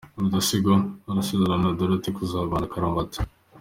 [0.21, 0.75] Rudasingwa
[1.21, 3.19] asezerana na Dorothy kuzabana akaramata